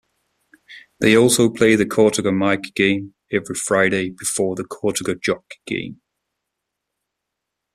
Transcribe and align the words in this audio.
They 0.99 1.15
also 1.15 1.47
play 1.51 1.75
the 1.75 1.85
Cortaca 1.85 2.33
Mic 2.35 2.73
game 2.73 3.13
every 3.31 3.53
Friday 3.53 4.09
before 4.09 4.55
the 4.55 4.63
Cortaca 4.63 5.21
Jug 5.21 5.43
game. 5.67 6.01